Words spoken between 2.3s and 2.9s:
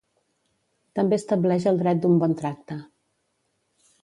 tracte.